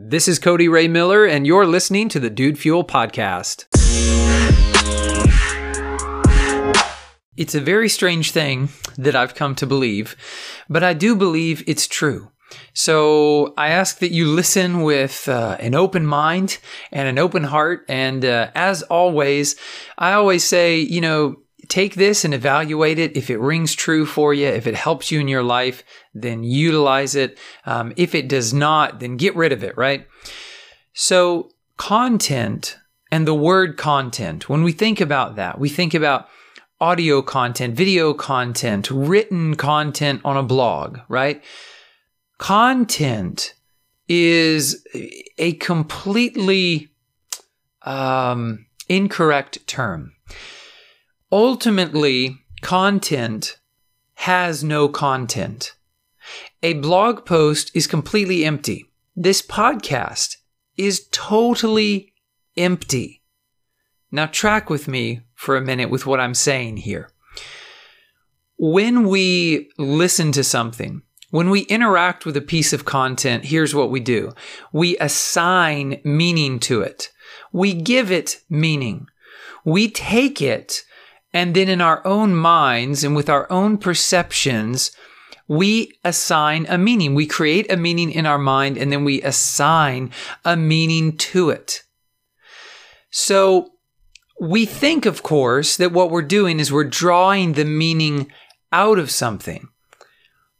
This 0.00 0.28
is 0.28 0.38
Cody 0.38 0.68
Ray 0.68 0.86
Miller, 0.86 1.26
and 1.26 1.44
you're 1.44 1.66
listening 1.66 2.08
to 2.10 2.20
the 2.20 2.30
Dude 2.30 2.56
Fuel 2.56 2.84
Podcast. 2.84 3.64
It's 7.36 7.56
a 7.56 7.60
very 7.60 7.88
strange 7.88 8.30
thing 8.30 8.68
that 8.96 9.16
I've 9.16 9.34
come 9.34 9.56
to 9.56 9.66
believe, 9.66 10.14
but 10.68 10.84
I 10.84 10.94
do 10.94 11.16
believe 11.16 11.64
it's 11.66 11.88
true. 11.88 12.30
So 12.72 13.54
I 13.58 13.70
ask 13.70 13.98
that 13.98 14.12
you 14.12 14.28
listen 14.28 14.82
with 14.82 15.28
uh, 15.28 15.56
an 15.58 15.74
open 15.74 16.06
mind 16.06 16.58
and 16.92 17.08
an 17.08 17.18
open 17.18 17.42
heart. 17.42 17.84
And 17.88 18.24
uh, 18.24 18.52
as 18.54 18.82
always, 18.84 19.56
I 19.98 20.12
always 20.12 20.44
say, 20.44 20.78
you 20.78 21.00
know, 21.00 21.38
take 21.68 21.94
this 21.94 22.24
and 22.24 22.34
evaluate 22.34 22.98
it. 22.98 23.16
If 23.16 23.30
it 23.30 23.38
rings 23.38 23.74
true 23.74 24.06
for 24.06 24.32
you, 24.32 24.46
if 24.46 24.66
it 24.66 24.74
helps 24.74 25.10
you 25.10 25.20
in 25.20 25.28
your 25.28 25.42
life, 25.42 25.82
then 26.14 26.42
utilize 26.42 27.14
it. 27.14 27.38
Um, 27.66 27.92
if 27.96 28.14
it 28.14 28.28
does 28.28 28.52
not, 28.54 29.00
then 29.00 29.16
get 29.16 29.36
rid 29.36 29.52
of 29.52 29.62
it, 29.62 29.76
right? 29.76 30.06
So, 30.92 31.50
content 31.76 32.78
and 33.10 33.26
the 33.26 33.34
word 33.34 33.76
content, 33.76 34.48
when 34.48 34.62
we 34.62 34.72
think 34.72 35.00
about 35.00 35.36
that, 35.36 35.58
we 35.58 35.68
think 35.68 35.94
about 35.94 36.28
audio 36.80 37.22
content, 37.22 37.74
video 37.74 38.14
content, 38.14 38.90
written 38.90 39.54
content 39.56 40.20
on 40.24 40.36
a 40.36 40.42
blog, 40.42 40.98
right? 41.08 41.42
Content 42.38 43.54
is 44.08 44.86
a 45.38 45.52
completely 45.54 46.88
um, 47.82 48.66
incorrect 48.88 49.66
term. 49.66 50.12
Ultimately, 51.30 52.38
content 52.62 53.58
has 54.14 54.64
no 54.64 54.88
content. 54.88 55.74
A 56.62 56.72
blog 56.74 57.26
post 57.26 57.70
is 57.74 57.86
completely 57.86 58.46
empty. 58.46 58.86
This 59.14 59.42
podcast 59.42 60.36
is 60.78 61.06
totally 61.12 62.14
empty. 62.56 63.22
Now, 64.10 64.24
track 64.24 64.70
with 64.70 64.88
me 64.88 65.20
for 65.34 65.54
a 65.54 65.60
minute 65.60 65.90
with 65.90 66.06
what 66.06 66.18
I'm 66.18 66.32
saying 66.32 66.78
here. 66.78 67.10
When 68.56 69.06
we 69.06 69.70
listen 69.76 70.32
to 70.32 70.42
something, 70.42 71.02
when 71.30 71.50
we 71.50 71.60
interact 71.62 72.24
with 72.24 72.38
a 72.38 72.40
piece 72.40 72.72
of 72.72 72.86
content, 72.86 73.44
here's 73.44 73.74
what 73.74 73.90
we 73.90 74.00
do 74.00 74.32
we 74.72 74.96
assign 74.96 76.00
meaning 76.04 76.58
to 76.60 76.80
it, 76.80 77.10
we 77.52 77.74
give 77.74 78.10
it 78.10 78.40
meaning, 78.48 79.08
we 79.62 79.90
take 79.90 80.40
it 80.40 80.84
and 81.32 81.54
then 81.54 81.68
in 81.68 81.80
our 81.80 82.06
own 82.06 82.34
minds 82.34 83.04
and 83.04 83.14
with 83.14 83.28
our 83.28 83.50
own 83.50 83.78
perceptions, 83.78 84.90
we 85.46 85.98
assign 86.04 86.66
a 86.68 86.78
meaning. 86.78 87.14
We 87.14 87.26
create 87.26 87.70
a 87.70 87.76
meaning 87.76 88.10
in 88.10 88.26
our 88.26 88.38
mind 88.38 88.76
and 88.76 88.92
then 88.92 89.04
we 89.04 89.22
assign 89.22 90.10
a 90.44 90.56
meaning 90.56 91.16
to 91.16 91.50
it. 91.50 91.82
So 93.10 93.70
we 94.40 94.66
think, 94.66 95.06
of 95.06 95.22
course, 95.22 95.76
that 95.78 95.92
what 95.92 96.10
we're 96.10 96.22
doing 96.22 96.60
is 96.60 96.72
we're 96.72 96.84
drawing 96.84 97.54
the 97.54 97.64
meaning 97.64 98.30
out 98.72 98.98
of 98.98 99.10
something. 99.10 99.68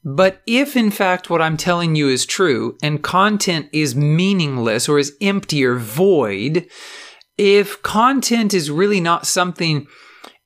But 0.04 0.42
if 0.46 0.76
in 0.76 0.90
fact 0.90 1.28
what 1.28 1.42
I'm 1.42 1.56
telling 1.56 1.94
you 1.94 2.08
is 2.08 2.24
true 2.24 2.78
and 2.82 3.02
content 3.02 3.68
is 3.72 3.94
meaningless 3.94 4.88
or 4.88 4.98
is 4.98 5.14
empty 5.20 5.64
or 5.64 5.76
void, 5.76 6.66
if 7.36 7.82
content 7.82 8.54
is 8.54 8.70
really 8.70 9.00
not 9.00 9.26
something 9.26 9.86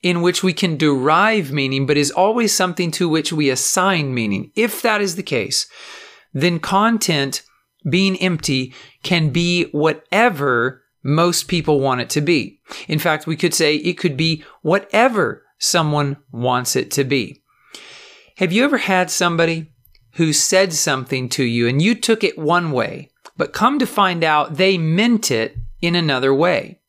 in 0.03 0.21
which 0.21 0.43
we 0.43 0.53
can 0.53 0.77
derive 0.77 1.53
meaning, 1.53 1.87
but 1.87 1.97
is 1.97 2.11
always 2.11 2.55
something 2.55 2.91
to 2.93 3.09
which 3.09 3.33
we 3.33 3.49
assign 3.49 4.13
meaning. 4.13 4.51
If 4.55 4.83
that 4.83 5.01
is 5.01 5.17
the 5.17 5.23
case, 5.23 5.67
then 6.33 6.59
content 6.59 7.43
being 7.89 8.17
empty 8.19 8.75
can 9.03 9.31
be 9.31 9.65
whatever 9.67 10.83
most 11.03 11.49
people 11.49 11.81
want 11.81 12.01
it 12.01 12.11
to 12.11 12.21
be. 12.21 12.61
In 12.89 12.99
fact, 12.99 13.27
we 13.27 13.37
could 13.37 13.55
say 13.55 13.77
it 13.77 13.99
could 13.99 14.17
be 14.17 14.45
whatever 14.63 15.45
someone 15.59 16.17
wants 16.31 16.77
it 16.77 16.91
to 16.93 17.05
be. 17.05 17.43
Have 18.37 18.53
you 18.53 18.65
ever 18.65 18.79
had 18.79 19.11
somebody 19.11 19.73
who 20.15 20.33
said 20.33 20.73
something 20.73 21.29
to 21.31 21.45
you 21.45 21.69
and 21.69 21.81
you 21.81 21.95
took 21.95 22.25
it 22.25 22.39
one 22.39 22.73
way, 22.73 23.11
but 23.37 23.53
come 23.53 23.79
to 23.79 23.87
find 23.87 24.25
out 24.25 24.57
they 24.57 24.79
meant 24.79 25.31
it 25.31 25.57
in 25.81 25.95
another 25.95 26.35
way? 26.35 26.81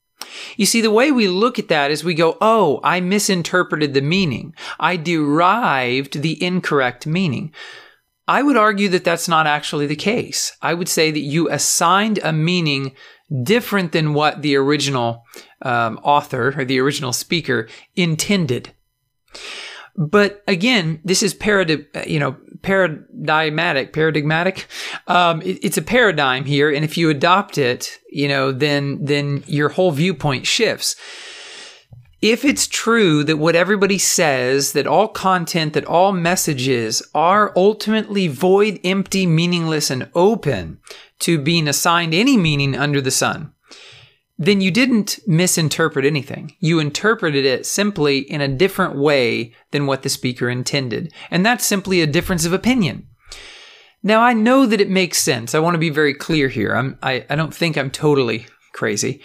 You 0.57 0.65
see, 0.65 0.81
the 0.81 0.91
way 0.91 1.11
we 1.11 1.27
look 1.27 1.59
at 1.59 1.67
that 1.67 1.91
is 1.91 2.03
we 2.03 2.13
go, 2.13 2.37
oh, 2.41 2.79
I 2.83 2.99
misinterpreted 2.99 3.93
the 3.93 4.01
meaning. 4.01 4.53
I 4.79 4.97
derived 4.97 6.21
the 6.21 6.41
incorrect 6.43 7.05
meaning. 7.05 7.53
I 8.27 8.41
would 8.41 8.55
argue 8.55 8.89
that 8.89 9.03
that's 9.03 9.27
not 9.27 9.47
actually 9.47 9.85
the 9.85 9.95
case. 9.95 10.55
I 10.61 10.73
would 10.73 10.87
say 10.87 11.11
that 11.11 11.19
you 11.19 11.49
assigned 11.49 12.19
a 12.23 12.31
meaning 12.31 12.93
different 13.43 13.91
than 13.91 14.13
what 14.13 14.41
the 14.41 14.55
original 14.55 15.23
um, 15.61 15.99
author 16.03 16.53
or 16.57 16.65
the 16.65 16.79
original 16.79 17.13
speaker 17.13 17.67
intended. 17.95 18.73
But 19.95 20.43
again, 20.47 20.99
this 21.03 21.21
is 21.21 21.35
parad- 21.35 22.07
you 22.07 22.19
know, 22.19 22.35
paradigmatic, 22.63 23.93
paradigmatic. 23.93 24.67
Um, 25.07 25.41
it, 25.41 25.59
it's 25.63 25.77
a 25.77 25.83
paradigm 25.83 26.45
here. 26.45 26.73
And 26.73 26.83
if 26.83 26.97
you 26.97 27.09
adopt 27.09 27.57
it, 27.57 27.99
you 28.09 28.27
know, 28.27 28.51
then, 28.51 29.03
then 29.05 29.43
your 29.45 29.69
whole 29.69 29.91
viewpoint 29.91 30.47
shifts. 30.47 30.95
If 32.23 32.45
it's 32.45 32.67
true 32.67 33.25
that 33.25 33.35
what 33.35 33.53
everybody 33.53 33.97
says, 33.97 34.71
that 34.71 34.87
all 34.87 35.09
content, 35.09 35.73
that 35.73 35.83
all 35.83 36.13
messages 36.13 37.03
are 37.13 37.51
ultimately 37.53 38.29
void, 38.29 38.79
empty, 38.85 39.27
meaningless, 39.27 39.91
and 39.91 40.09
open 40.15 40.79
to 41.19 41.37
being 41.37 41.67
assigned 41.67 42.13
any 42.13 42.37
meaning 42.37 42.77
under 42.77 43.01
the 43.01 43.11
sun, 43.11 43.51
then 44.37 44.61
you 44.61 44.71
didn't 44.71 45.19
misinterpret 45.27 46.05
anything. 46.05 46.55
You 46.59 46.79
interpreted 46.79 47.45
it 47.45 47.65
simply 47.65 48.19
in 48.19 48.41
a 48.41 48.47
different 48.47 48.97
way 48.97 49.53
than 49.71 49.85
what 49.85 50.01
the 50.01 50.09
speaker 50.09 50.49
intended. 50.49 51.13
And 51.29 51.45
that's 51.45 51.65
simply 51.65 52.01
a 52.01 52.07
difference 52.07 52.45
of 52.45 52.53
opinion. 52.53 53.07
Now, 54.01 54.21
I 54.21 54.33
know 54.33 54.65
that 54.65 54.81
it 54.81 54.89
makes 54.89 55.19
sense. 55.19 55.55
I 55.55 55.59
want 55.59 55.75
to 55.75 55.79
be 55.79 55.89
very 55.89 56.13
clear 56.13 56.49
here. 56.49 56.75
I'm, 56.75 56.97
I, 57.01 57.25
I 57.29 57.35
don't 57.35 57.53
think 57.53 57.77
I'm 57.77 57.91
totally 57.91 58.47
crazy. 58.73 59.21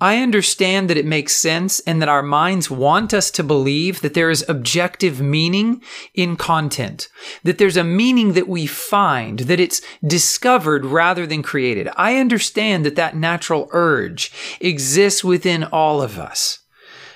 I 0.00 0.18
understand 0.18 0.90
that 0.90 0.98
it 0.98 1.06
makes 1.06 1.34
sense 1.34 1.80
and 1.80 2.02
that 2.02 2.08
our 2.08 2.22
minds 2.22 2.70
want 2.70 3.14
us 3.14 3.30
to 3.30 3.42
believe 3.42 4.02
that 4.02 4.12
there 4.12 4.28
is 4.28 4.44
objective 4.46 5.22
meaning 5.22 5.82
in 6.12 6.36
content, 6.36 7.08
that 7.44 7.56
there's 7.56 7.78
a 7.78 7.84
meaning 7.84 8.34
that 8.34 8.48
we 8.48 8.66
find, 8.66 9.40
that 9.40 9.60
it's 9.60 9.80
discovered 10.06 10.84
rather 10.84 11.26
than 11.26 11.42
created. 11.42 11.88
I 11.96 12.18
understand 12.18 12.84
that 12.84 12.96
that 12.96 13.16
natural 13.16 13.68
urge 13.72 14.32
exists 14.60 15.24
within 15.24 15.64
all 15.64 16.02
of 16.02 16.18
us. 16.18 16.58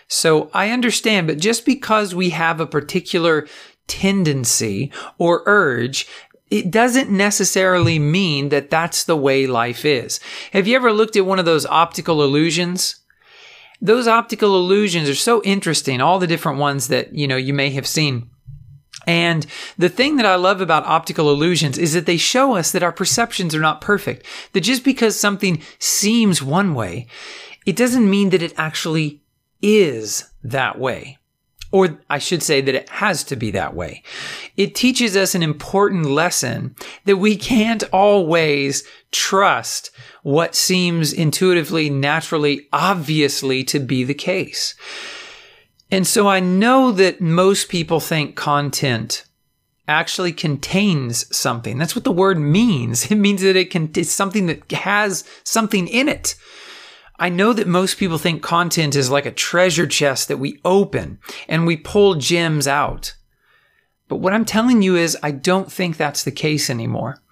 So 0.09 0.51
I 0.55 0.71
understand, 0.71 1.27
but 1.27 1.39
just 1.39 1.67
because 1.67 2.15
we 2.15 2.31
have 2.31 2.61
a 2.61 2.67
particular 2.67 3.47
tendency 3.87 4.91
or 5.19 5.43
urge 5.47 6.07
it 6.51 6.71
doesn't 6.71 7.11
necessarily 7.11 7.99
mean 7.99 8.49
that 8.49 8.71
that's 8.71 9.05
the 9.05 9.17
way 9.17 9.47
life 9.47 9.85
is. 9.85 10.19
Have 10.53 10.67
you 10.67 10.77
ever 10.77 10.93
looked 10.93 11.17
at 11.17 11.25
one 11.25 11.39
of 11.39 11.45
those 11.45 11.65
optical 11.67 12.23
illusions? 12.23 12.97
Those 13.81 14.09
optical 14.09 14.57
illusions 14.57 15.09
are 15.09 15.15
so 15.15 15.43
interesting, 15.43 16.01
all 16.01 16.19
the 16.19 16.27
different 16.27 16.59
ones 16.59 16.89
that, 16.89 17.15
you 17.15 17.29
know, 17.29 17.37
you 17.37 17.55
may 17.55 17.71
have 17.71 17.87
seen. 17.87 18.29
And 19.07 19.47
the 19.79 19.89
thing 19.89 20.17
that 20.17 20.27
I 20.27 20.35
love 20.35 20.61
about 20.61 20.85
optical 20.85 21.31
illusions 21.31 21.79
is 21.79 21.95
that 21.95 22.05
they 22.05 22.19
show 22.19 22.57
us 22.57 22.73
that 22.73 22.83
our 22.83 22.93
perceptions 22.93 23.55
are 23.55 23.61
not 23.61 23.81
perfect. 23.81 24.27
That 24.53 24.61
just 24.61 24.85
because 24.85 25.19
something 25.19 25.63
seems 25.79 26.43
one 26.43 26.75
way, 26.75 27.07
it 27.65 27.77
doesn't 27.77 28.11
mean 28.11 28.31
that 28.31 28.43
it 28.43 28.53
actually 28.59 29.23
is 29.63 30.29
that 30.43 30.79
way 30.79 31.20
or 31.73 32.01
I 32.09 32.19
should 32.19 32.43
say 32.43 32.61
that 32.61 32.75
it 32.75 32.89
has 32.89 33.23
to 33.25 33.37
be 33.37 33.51
that 33.53 33.75
way. 33.75 34.03
It 34.57 34.75
teaches 34.75 35.17
us 35.17 35.35
an 35.35 35.43
important 35.43 36.07
lesson 36.07 36.75
that 37.05 37.19
we 37.19 37.37
can't 37.37 37.85
always 37.93 38.83
trust 39.13 39.91
what 40.23 40.55
seems 40.55 41.13
intuitively, 41.13 41.89
naturally, 41.89 42.69
obviously 42.73 43.63
to 43.65 43.79
be 43.79 44.05
the 44.05 44.15
case. 44.15 44.75
And 45.91 46.07
so 46.07 46.29
I 46.29 46.41
know 46.41 46.93
that 46.93 47.21
most 47.21 47.69
people 47.69 48.01
think 48.01 48.37
content 48.37 49.25
actually 49.89 50.33
contains 50.33 51.37
something. 51.37 51.77
That's 51.77 51.97
what 51.97 52.05
the 52.05 52.13
word 52.13 52.39
means. 52.39 53.11
It 53.11 53.17
means 53.17 53.43
that 53.43 53.57
it 53.57 53.71
can, 53.71 53.91
it's 53.97 54.11
something 54.11 54.47
that 54.47 54.71
has 54.73 55.25
something 55.43 55.89
in 55.89 56.09
it. 56.09 56.37
I 57.21 57.29
know 57.29 57.53
that 57.53 57.69
most 57.69 57.99
people 57.99 58.17
think 58.17 58.43
content 58.43 58.97
is 58.97 59.11
like 59.11 59.27
a 59.27 59.31
treasure 59.31 59.87
chest 59.87 60.29
that 60.29 60.39
we 60.39 60.59
open 60.65 61.19
and 61.49 61.67
we 61.67 61.77
pull 61.77 62.15
gems 62.15 62.67
out. 62.67 63.15
But 64.09 64.17
what 64.17 64.33
I'm 64.33 64.47
telling 64.47 64.81
you 64.81 64.97
is, 64.97 65.19
I 65.23 65.31
don't 65.31 65.71
think 65.71 65.97
that's 65.97 66.25
the 66.25 66.33
case 66.33 66.71
anymore. 66.71 67.23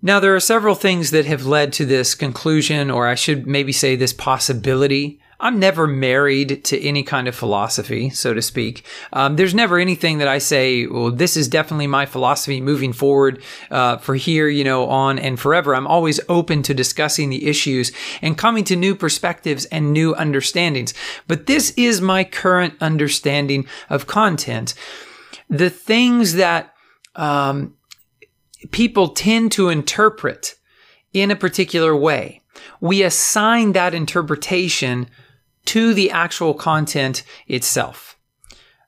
Now, 0.00 0.20
there 0.20 0.34
are 0.34 0.40
several 0.40 0.76
things 0.76 1.10
that 1.10 1.26
have 1.26 1.44
led 1.44 1.72
to 1.74 1.84
this 1.84 2.14
conclusion, 2.14 2.90
or 2.90 3.06
I 3.06 3.16
should 3.16 3.46
maybe 3.46 3.72
say 3.72 3.96
this 3.96 4.12
possibility. 4.12 5.20
I'm 5.42 5.58
never 5.58 5.88
married 5.88 6.64
to 6.66 6.80
any 6.80 7.02
kind 7.02 7.26
of 7.26 7.34
philosophy, 7.34 8.10
so 8.10 8.32
to 8.32 8.40
speak. 8.40 8.86
Um, 9.12 9.34
there's 9.34 9.54
never 9.54 9.76
anything 9.76 10.18
that 10.18 10.28
I 10.28 10.38
say, 10.38 10.86
well, 10.86 11.10
this 11.10 11.36
is 11.36 11.48
definitely 11.48 11.88
my 11.88 12.06
philosophy 12.06 12.60
moving 12.60 12.92
forward 12.92 13.42
uh, 13.72 13.96
for 13.96 14.14
here, 14.14 14.48
you 14.48 14.62
know, 14.62 14.86
on 14.88 15.18
and 15.18 15.40
forever. 15.40 15.74
I'm 15.74 15.88
always 15.88 16.20
open 16.28 16.62
to 16.62 16.74
discussing 16.74 17.28
the 17.28 17.48
issues 17.48 17.90
and 18.22 18.38
coming 18.38 18.62
to 18.64 18.76
new 18.76 18.94
perspectives 18.94 19.64
and 19.66 19.92
new 19.92 20.14
understandings. 20.14 20.94
But 21.26 21.46
this 21.46 21.74
is 21.76 22.00
my 22.00 22.22
current 22.22 22.74
understanding 22.80 23.66
of 23.90 24.06
content. 24.06 24.74
The 25.50 25.70
things 25.70 26.34
that 26.34 26.72
um, 27.16 27.74
people 28.70 29.08
tend 29.08 29.50
to 29.52 29.70
interpret 29.70 30.54
in 31.12 31.32
a 31.32 31.36
particular 31.36 31.96
way 31.96 32.42
we 32.80 33.02
assign 33.02 33.72
that 33.72 33.94
interpretation 33.94 35.08
to 35.66 35.94
the 35.94 36.10
actual 36.10 36.54
content 36.54 37.22
itself. 37.46 38.18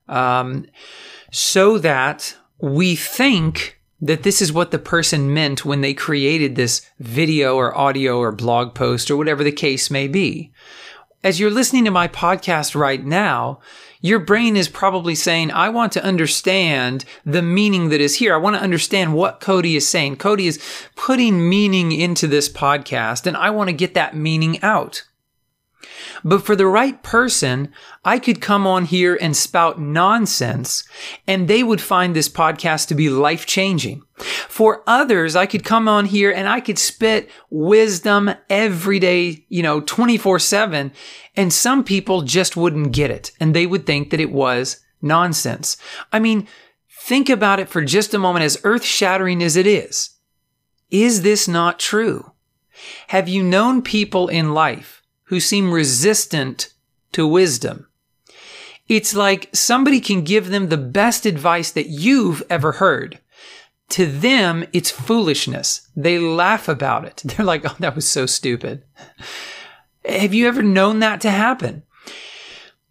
Um, 0.08 0.66
so 1.30 1.78
that 1.78 2.36
we 2.60 2.94
think 2.96 3.80
that 4.00 4.22
this 4.22 4.42
is 4.42 4.52
what 4.52 4.70
the 4.70 4.78
person 4.78 5.32
meant 5.32 5.64
when 5.64 5.80
they 5.80 5.94
created 5.94 6.56
this 6.56 6.82
video 6.98 7.56
or 7.56 7.76
audio 7.76 8.18
or 8.18 8.32
blog 8.32 8.74
post 8.74 9.10
or 9.10 9.16
whatever 9.16 9.42
the 9.42 9.52
case 9.52 9.90
may 9.90 10.06
be. 10.06 10.52
As 11.22 11.40
you're 11.40 11.50
listening 11.50 11.86
to 11.86 11.90
my 11.90 12.06
podcast 12.06 12.74
right 12.74 13.02
now, 13.02 13.60
your 14.02 14.18
brain 14.18 14.58
is 14.58 14.68
probably 14.68 15.14
saying, 15.14 15.50
I 15.50 15.70
want 15.70 15.92
to 15.92 16.04
understand 16.04 17.06
the 17.24 17.40
meaning 17.40 17.88
that 17.88 18.02
is 18.02 18.16
here. 18.16 18.34
I 18.34 18.36
want 18.36 18.56
to 18.56 18.62
understand 18.62 19.14
what 19.14 19.40
Cody 19.40 19.76
is 19.76 19.88
saying. 19.88 20.16
Cody 20.16 20.46
is 20.46 20.62
putting 20.94 21.48
meaning 21.48 21.90
into 21.90 22.26
this 22.26 22.50
podcast, 22.50 23.26
and 23.26 23.38
I 23.38 23.48
want 23.48 23.70
to 23.70 23.74
get 23.74 23.94
that 23.94 24.14
meaning 24.14 24.62
out. 24.62 25.04
But 26.22 26.44
for 26.44 26.56
the 26.56 26.66
right 26.66 27.02
person, 27.02 27.72
I 28.04 28.18
could 28.18 28.40
come 28.40 28.66
on 28.66 28.84
here 28.84 29.18
and 29.20 29.36
spout 29.36 29.80
nonsense 29.80 30.84
and 31.26 31.48
they 31.48 31.62
would 31.62 31.80
find 31.80 32.14
this 32.14 32.28
podcast 32.28 32.88
to 32.88 32.94
be 32.94 33.08
life 33.08 33.46
changing. 33.46 34.02
For 34.48 34.82
others, 34.86 35.34
I 35.34 35.46
could 35.46 35.64
come 35.64 35.88
on 35.88 36.06
here 36.06 36.30
and 36.30 36.48
I 36.48 36.60
could 36.60 36.78
spit 36.78 37.30
wisdom 37.50 38.30
every 38.48 38.98
day, 38.98 39.44
you 39.48 39.62
know, 39.62 39.80
24 39.80 40.38
seven. 40.38 40.92
And 41.36 41.52
some 41.52 41.84
people 41.84 42.22
just 42.22 42.56
wouldn't 42.56 42.92
get 42.92 43.10
it 43.10 43.32
and 43.40 43.54
they 43.54 43.66
would 43.66 43.86
think 43.86 44.10
that 44.10 44.20
it 44.20 44.32
was 44.32 44.80
nonsense. 45.02 45.76
I 46.12 46.18
mean, 46.18 46.46
think 46.88 47.28
about 47.28 47.60
it 47.60 47.68
for 47.68 47.84
just 47.84 48.14
a 48.14 48.18
moment 48.18 48.44
as 48.44 48.60
earth 48.64 48.84
shattering 48.84 49.42
as 49.42 49.56
it 49.56 49.66
is. 49.66 50.10
Is 50.90 51.22
this 51.22 51.48
not 51.48 51.78
true? 51.78 52.32
Have 53.08 53.28
you 53.28 53.42
known 53.42 53.82
people 53.82 54.28
in 54.28 54.54
life 54.54 55.02
who 55.24 55.40
seem 55.40 55.72
resistant 55.72 56.72
to 57.12 57.26
wisdom. 57.26 57.86
It's 58.88 59.14
like 59.14 59.48
somebody 59.52 60.00
can 60.00 60.22
give 60.24 60.48
them 60.48 60.68
the 60.68 60.76
best 60.76 61.24
advice 61.24 61.70
that 61.70 61.88
you've 61.88 62.42
ever 62.50 62.72
heard. 62.72 63.20
To 63.90 64.06
them, 64.06 64.64
it's 64.72 64.90
foolishness. 64.90 65.88
They 65.96 66.18
laugh 66.18 66.68
about 66.68 67.04
it. 67.04 67.22
They're 67.24 67.46
like, 67.46 67.64
oh, 67.64 67.76
that 67.78 67.94
was 67.94 68.08
so 68.08 68.26
stupid. 68.26 68.84
Have 70.04 70.34
you 70.34 70.46
ever 70.46 70.62
known 70.62 70.98
that 71.00 71.20
to 71.22 71.30
happen? 71.30 71.82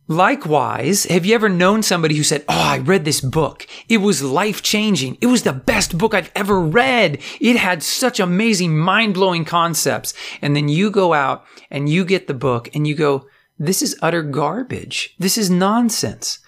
Likewise, 0.07 1.05
have 1.05 1.25
you 1.25 1.33
ever 1.33 1.47
known 1.47 1.81
somebody 1.81 2.15
who 2.15 2.23
said, 2.23 2.43
Oh, 2.49 2.53
I 2.53 2.79
read 2.79 3.05
this 3.05 3.21
book. 3.21 3.65
It 3.87 3.97
was 3.97 4.21
life 4.21 4.61
changing. 4.61 5.17
It 5.21 5.27
was 5.27 5.43
the 5.43 5.53
best 5.53 5.97
book 5.97 6.13
I've 6.13 6.31
ever 6.35 6.59
read. 6.59 7.21
It 7.39 7.55
had 7.55 7.81
such 7.81 8.19
amazing, 8.19 8.77
mind 8.77 9.13
blowing 9.13 9.45
concepts. 9.45 10.13
And 10.41 10.55
then 10.55 10.67
you 10.67 10.91
go 10.91 11.13
out 11.13 11.45
and 11.71 11.87
you 11.87 12.03
get 12.03 12.27
the 12.27 12.33
book 12.33 12.69
and 12.73 12.85
you 12.85 12.95
go, 12.95 13.27
This 13.57 13.81
is 13.81 13.97
utter 14.01 14.23
garbage. 14.23 15.15
This 15.19 15.37
is 15.37 15.49
nonsense. 15.49 16.39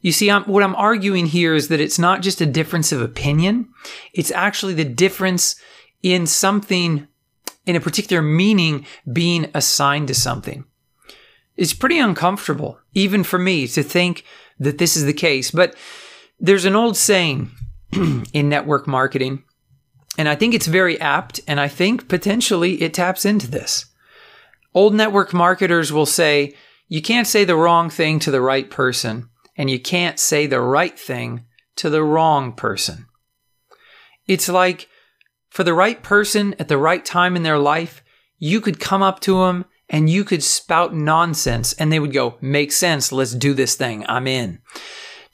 You 0.00 0.10
see, 0.10 0.28
I'm, 0.28 0.42
what 0.44 0.64
I'm 0.64 0.74
arguing 0.74 1.26
here 1.26 1.54
is 1.54 1.68
that 1.68 1.80
it's 1.80 2.00
not 2.00 2.22
just 2.22 2.40
a 2.40 2.46
difference 2.46 2.90
of 2.90 3.00
opinion. 3.00 3.68
It's 4.12 4.32
actually 4.32 4.74
the 4.74 4.84
difference 4.84 5.54
in 6.02 6.26
something, 6.26 7.06
in 7.64 7.76
a 7.76 7.80
particular 7.80 8.22
meaning 8.22 8.84
being 9.12 9.48
assigned 9.54 10.08
to 10.08 10.14
something. 10.14 10.64
It's 11.56 11.74
pretty 11.74 11.98
uncomfortable, 11.98 12.78
even 12.94 13.24
for 13.24 13.38
me, 13.38 13.66
to 13.68 13.82
think 13.82 14.24
that 14.58 14.78
this 14.78 14.96
is 14.96 15.04
the 15.04 15.12
case. 15.12 15.50
But 15.50 15.76
there's 16.40 16.64
an 16.64 16.76
old 16.76 16.96
saying 16.96 17.50
in 18.32 18.48
network 18.48 18.86
marketing, 18.86 19.44
and 20.18 20.28
I 20.28 20.34
think 20.34 20.54
it's 20.54 20.66
very 20.66 21.00
apt, 21.00 21.40
and 21.46 21.60
I 21.60 21.68
think 21.68 22.08
potentially 22.08 22.82
it 22.82 22.94
taps 22.94 23.24
into 23.24 23.50
this. 23.50 23.86
Old 24.74 24.94
network 24.94 25.32
marketers 25.34 25.92
will 25.92 26.06
say, 26.06 26.54
you 26.88 27.02
can't 27.02 27.26
say 27.26 27.44
the 27.44 27.56
wrong 27.56 27.90
thing 27.90 28.18
to 28.20 28.30
the 28.30 28.40
right 28.40 28.70
person, 28.70 29.28
and 29.56 29.70
you 29.70 29.78
can't 29.78 30.18
say 30.18 30.46
the 30.46 30.60
right 30.60 30.98
thing 30.98 31.44
to 31.76 31.90
the 31.90 32.02
wrong 32.02 32.52
person. 32.52 33.06
It's 34.26 34.48
like 34.48 34.88
for 35.50 35.64
the 35.64 35.74
right 35.74 36.02
person 36.02 36.54
at 36.58 36.68
the 36.68 36.78
right 36.78 37.04
time 37.04 37.36
in 37.36 37.42
their 37.42 37.58
life, 37.58 38.02
you 38.38 38.60
could 38.60 38.80
come 38.80 39.02
up 39.02 39.20
to 39.20 39.40
them 39.40 39.64
and 39.88 40.08
you 40.08 40.24
could 40.24 40.42
spout 40.42 40.94
nonsense 40.94 41.72
and 41.74 41.92
they 41.92 42.00
would 42.00 42.12
go, 42.12 42.36
make 42.40 42.72
sense. 42.72 43.12
Let's 43.12 43.34
do 43.34 43.54
this 43.54 43.74
thing. 43.74 44.04
I'm 44.08 44.26
in. 44.26 44.60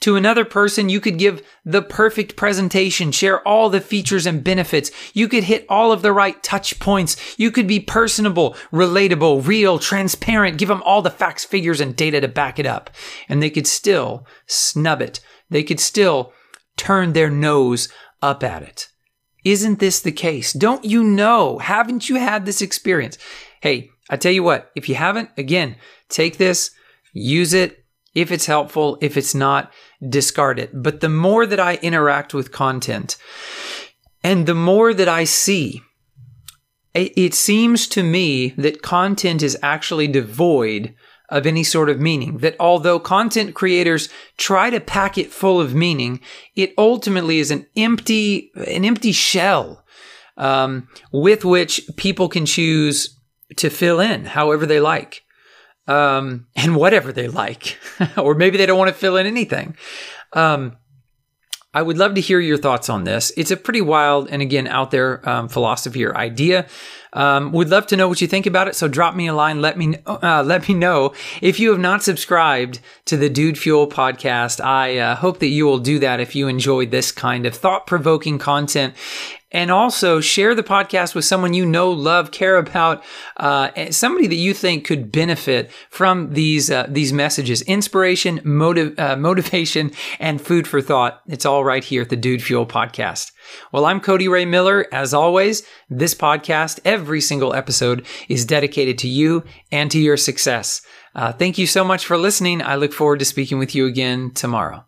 To 0.01 0.15
another 0.15 0.45
person, 0.45 0.89
you 0.89 1.01
could 1.01 1.19
give 1.19 1.45
the 1.65 1.83
perfect 1.83 2.37
presentation, 2.37 3.11
share 3.11 3.47
all 3.47 3.69
the 3.69 3.81
features 3.81 4.27
and 4.27 4.45
benefits. 4.45 4.93
You 5.13 5.27
could 5.27 5.45
hit 5.45 5.67
all 5.69 5.91
of 5.91 6.03
the 6.03 6.13
right 6.13 6.41
touch 6.41 6.79
points. 6.79 7.17
You 7.37 7.51
could 7.51 7.67
be 7.67 7.81
personable, 7.81 8.55
relatable, 8.73 9.45
real, 9.45 9.81
transparent, 9.81 10.59
give 10.59 10.69
them 10.69 10.83
all 10.85 11.03
the 11.03 11.11
facts, 11.11 11.45
figures, 11.45 11.81
and 11.81 11.97
data 11.97 12.21
to 12.21 12.29
back 12.29 12.61
it 12.61 12.67
up. 12.67 12.91
And 13.29 13.43
they 13.43 13.51
could 13.51 13.67
still 13.67 14.25
snub 14.47 15.03
it. 15.03 15.19
They 15.51 15.65
could 15.65 15.81
still 15.81 16.33
turn 16.77 17.13
their 17.13 17.31
nose 17.31 17.89
up 18.23 18.45
at 18.45 18.63
it. 18.63 18.89
Isn't 19.45 19.81
this 19.81 20.01
the 20.01 20.13
case? 20.13 20.53
Don't 20.53 20.85
you 20.85 21.03
know? 21.03 21.59
Haven't 21.59 22.09
you 22.09 22.17
had 22.17 22.47
this 22.47 22.63
experience? 22.63 23.19
Hey, 23.63 23.91
I 24.11 24.17
tell 24.17 24.33
you 24.33 24.43
what, 24.43 24.71
if 24.75 24.89
you 24.89 24.95
haven't, 24.95 25.31
again, 25.37 25.77
take 26.09 26.39
this, 26.39 26.71
use 27.13 27.53
it. 27.53 27.85
If 28.15 28.33
it's 28.33 28.47
helpful, 28.47 28.99
if 29.01 29.17
it's 29.17 29.35
not, 29.35 29.73
discard 30.07 30.59
it. 30.59 30.71
But 30.83 31.01
the 31.01 31.09
more 31.09 31.47
that 31.47 31.61
I 31.61 31.77
interact 31.77 32.35
with 32.35 32.53
content 32.53 33.17
and 34.25 34.47
the 34.47 34.55
more 34.55 34.93
that 34.95 35.09
I 35.09 35.25
see, 35.25 35.83
it 36.95 37.35
seems 37.35 37.87
to 37.89 38.03
me 38.03 38.51
that 38.57 38.83
content 38.83 39.43
is 39.43 39.59
actually 39.63 40.09
devoid 40.09 40.95
of 41.29 41.47
any 41.47 41.63
sort 41.63 41.91
of 41.91 42.01
meaning. 42.01 42.39
That 42.39 42.57
although 42.59 42.99
content 42.99 43.55
creators 43.55 44.09
try 44.37 44.71
to 44.71 44.81
pack 44.81 45.19
it 45.19 45.31
full 45.31 45.61
of 45.61 45.75
meaning, 45.75 46.21
it 46.57 46.73
ultimately 46.79 47.39
is 47.39 47.51
an 47.51 47.67
empty, 47.77 48.51
an 48.55 48.85
empty 48.85 49.13
shell 49.13 49.85
um, 50.37 50.89
with 51.13 51.45
which 51.45 51.83
people 51.97 52.29
can 52.29 52.47
choose 52.47 53.18
to 53.57 53.71
fill 53.71 54.01
in 54.01 54.25
however 54.25 54.67
they 54.67 54.81
like 54.81 55.25
um, 55.89 56.47
and 56.55 56.77
whatever 56.77 57.13
they 57.13 57.29
like, 57.29 57.79
or 58.17 58.35
maybe 58.35 58.59
they 58.59 58.67
don't 58.67 58.79
want 58.79 58.89
to 58.89 58.95
fill 58.95 59.17
in 59.17 59.27
anything. 59.27 59.77
Um, 60.35 60.77
I 61.75 61.83
would 61.83 61.99
love 61.99 62.15
to 62.15 62.21
hear 62.21 62.41
your 62.41 62.57
thoughts 62.57 62.89
on 62.89 63.05
this. 63.05 63.31
It's 63.37 63.51
a 63.51 63.57
pretty 63.57 63.81
wild 63.81 64.29
and 64.31 64.41
again 64.41 64.67
out 64.67 64.91
there 64.91 65.27
um, 65.29 65.49
philosophy 65.49 66.05
or 66.05 66.17
idea. 66.17 66.67
Um, 67.13 67.53
would 67.53 67.71
love 67.71 67.87
to 67.89 67.97
know 67.97 68.09
what 68.09 68.21
you 68.21 68.27
think 68.27 68.47
about 68.47 68.69
it. 68.69 68.75
So 68.75 68.89
drop 68.89 69.15
me 69.15 69.29
a 69.29 69.35
line. 69.35 69.63
Let 69.63 69.79
me 69.79 69.97
uh, 70.07 70.43
let 70.43 70.69
me 70.69 70.75
know 70.75 71.15
if 71.41 71.59
you 71.59 71.71
have 71.71 71.79
not 71.79 72.03
subscribed 72.03 72.81
to 73.07 73.17
the 73.17 73.31
Dude 73.31 73.59
Fuel 73.59 73.87
podcast. 73.87 74.63
I 74.63 74.99
uh, 74.99 75.15
hope 75.15 75.39
that 75.39 75.47
you 75.47 75.67
will 75.67 75.79
do 75.79 75.99
that 76.01 76.21
if 76.21 76.35
you 76.35 76.49
enjoyed 76.49 76.91
this 76.91 77.13
kind 77.13 77.47
of 77.47 77.55
thought 77.55 77.87
provoking 77.87 78.39
content 78.39 78.95
and 79.51 79.71
also 79.71 80.21
share 80.21 80.55
the 80.55 80.63
podcast 80.63 81.15
with 81.15 81.25
someone 81.25 81.55
you 81.55 81.65
know, 81.65 81.91
love, 81.91 82.31
care 82.31 82.57
about, 82.57 83.03
uh, 83.39 83.71
somebody 83.91 84.27
that 84.27 84.35
you 84.35 84.53
think 84.53 84.85
could 84.85 85.11
benefit 85.11 85.71
from 85.91 86.33
these 86.35 86.71
uh, 86.71 86.87
these 86.89 87.13
messages, 87.13 87.63
inspiration, 87.63 88.41
motive, 88.45 88.99
uh, 88.99 89.17
motivation, 89.29 89.91
and 90.19 90.41
food 90.41 90.67
for 90.67 90.81
thought. 90.81 91.23
It's 91.27 91.47
all 91.47 91.65
right 91.65 91.85
here 91.85 92.03
at 92.03 92.11
the 92.11 92.17
Dude 92.17 92.43
Fuel 92.43 92.67
podcast. 92.67 93.33
Well, 93.73 93.87
I'm 93.87 94.01
Cody 94.01 94.29
Ray 94.29 94.45
Miller. 94.45 94.87
As 94.93 95.15
always, 95.15 95.63
this 95.89 96.15
podcast, 96.15 96.81
every 96.85 97.21
single 97.21 97.55
episode, 97.55 98.07
is 98.29 98.45
dedicated 98.45 98.99
to 98.99 99.09
you 99.09 99.45
and 99.73 99.91
to 99.91 99.99
your 99.99 100.17
success. 100.17 100.83
Uh, 101.15 101.33
thank 101.33 101.59
you 101.59 101.67
so 101.67 101.85
much 101.85 102.05
for 102.05 102.19
listening. 102.19 102.63
I 102.63 102.77
look 102.77 102.93
forward 102.93 103.19
to 103.21 103.25
speaking 103.25 103.59
with 103.59 103.75
you 103.75 103.87
again 103.87 104.31
tomorrow. 104.33 104.88